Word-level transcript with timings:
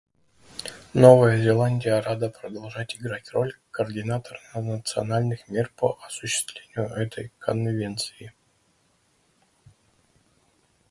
Новая 0.95 1.37
Зеландия 1.37 2.01
рада 2.01 2.31
продолжать 2.31 2.95
играть 2.95 3.29
роль 3.33 3.53
координатора 3.69 4.39
национальных 4.55 5.47
мер 5.47 5.71
по 5.75 5.99
осуществлению 6.03 6.89
этой 6.89 7.31
Конвенции. 7.37 8.33